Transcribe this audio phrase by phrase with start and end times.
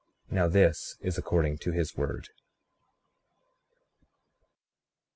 [0.31, 2.29] Now this is according to his word.